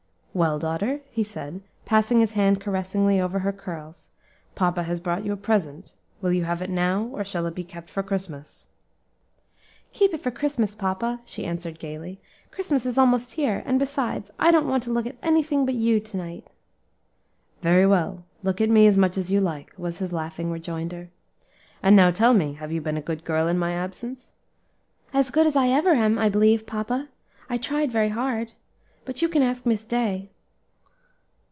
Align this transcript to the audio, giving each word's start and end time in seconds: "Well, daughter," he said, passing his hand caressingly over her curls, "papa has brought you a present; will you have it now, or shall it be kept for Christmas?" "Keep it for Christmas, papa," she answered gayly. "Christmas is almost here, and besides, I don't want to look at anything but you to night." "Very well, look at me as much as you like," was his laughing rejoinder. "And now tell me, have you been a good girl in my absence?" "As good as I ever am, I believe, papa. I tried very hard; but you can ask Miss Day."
"Well, 0.33 0.59
daughter," 0.59 1.01
he 1.11 1.25
said, 1.25 1.61
passing 1.83 2.21
his 2.21 2.31
hand 2.31 2.61
caressingly 2.61 3.19
over 3.19 3.39
her 3.39 3.51
curls, 3.51 4.07
"papa 4.55 4.83
has 4.83 5.01
brought 5.01 5.25
you 5.25 5.33
a 5.33 5.35
present; 5.35 5.93
will 6.21 6.31
you 6.31 6.45
have 6.45 6.61
it 6.61 6.69
now, 6.69 7.03
or 7.11 7.25
shall 7.25 7.45
it 7.47 7.53
be 7.53 7.65
kept 7.65 7.89
for 7.89 8.01
Christmas?" 8.01 8.65
"Keep 9.91 10.13
it 10.13 10.21
for 10.21 10.31
Christmas, 10.31 10.73
papa," 10.73 11.19
she 11.25 11.43
answered 11.45 11.79
gayly. 11.79 12.21
"Christmas 12.49 12.85
is 12.85 12.97
almost 12.97 13.33
here, 13.33 13.61
and 13.65 13.77
besides, 13.77 14.31
I 14.39 14.51
don't 14.51 14.69
want 14.69 14.83
to 14.83 14.93
look 14.93 15.05
at 15.05 15.17
anything 15.21 15.65
but 15.65 15.75
you 15.75 15.99
to 15.99 16.15
night." 16.15 16.47
"Very 17.61 17.85
well, 17.85 18.23
look 18.41 18.61
at 18.61 18.69
me 18.69 18.87
as 18.87 18.97
much 18.97 19.17
as 19.17 19.31
you 19.33 19.41
like," 19.41 19.73
was 19.77 19.99
his 19.99 20.13
laughing 20.13 20.49
rejoinder. 20.49 21.09
"And 21.83 21.93
now 21.93 22.09
tell 22.09 22.33
me, 22.33 22.53
have 22.53 22.71
you 22.71 22.79
been 22.79 22.95
a 22.95 23.01
good 23.01 23.25
girl 23.25 23.49
in 23.49 23.59
my 23.59 23.73
absence?" 23.73 24.31
"As 25.13 25.29
good 25.29 25.45
as 25.45 25.57
I 25.57 25.67
ever 25.67 25.89
am, 25.91 26.17
I 26.17 26.29
believe, 26.29 26.65
papa. 26.65 27.09
I 27.49 27.57
tried 27.57 27.91
very 27.91 28.07
hard; 28.09 28.53
but 29.03 29.19
you 29.19 29.27
can 29.27 29.41
ask 29.41 29.65
Miss 29.65 29.83
Day." 29.83 30.29